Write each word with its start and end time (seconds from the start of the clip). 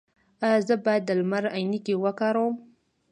ایا 0.45 0.59
زه 0.67 0.75
باید 0.85 1.03
د 1.05 1.09
لمر 1.19 1.43
عینکې 1.55 1.93
وکاروم؟ 2.03 2.55